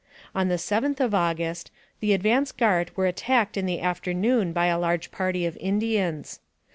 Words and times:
On 0.33 0.47
the 0.47 0.55
7th 0.55 0.99
of 0.99 1.13
August, 1.13 1.69
the 1.99 2.11
advance 2.13 2.51
guard 2.51 2.89
were 2.97 3.05
attacked 3.05 3.55
in 3.55 3.67
the 3.67 3.79
afternoon 3.81 4.51
by 4.51 4.65
a 4.65 4.79
large 4.79 5.11
party 5.11 5.45
of 5.45 5.55
Indians. 5.57 6.39